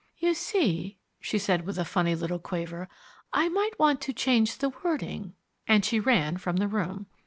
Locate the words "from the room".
6.37-7.05